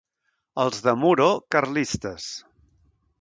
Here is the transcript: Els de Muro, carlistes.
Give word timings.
Els 0.63 0.79
de 0.87 0.95
Muro, 1.01 1.27
carlistes. 1.57 2.31